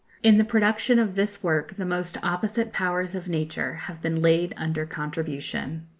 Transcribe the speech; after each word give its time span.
In 0.23 0.39
the 0.39 0.43
production 0.43 0.97
of 0.97 1.13
this 1.13 1.43
work 1.43 1.75
the 1.75 1.85
most 1.85 2.17
opposite 2.23 2.73
powers 2.73 3.13
of 3.13 3.27
nature 3.27 3.75
have 3.85 4.01
been 4.01 4.19
laid 4.19 4.55
under 4.57 4.83
contribution. 4.83 5.85